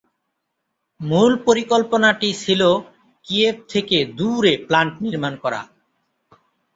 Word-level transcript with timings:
মূল 0.99 1.31
পরিকল্পনাটি 1.47 2.29
ছিল 2.43 2.61
কিয়েভ 3.25 3.55
থেকে 3.69 3.97
দূরে 4.17 4.53
প্ল্যান্ট 4.67 4.93
নির্মাণ 5.05 5.33
করা। 5.43 5.61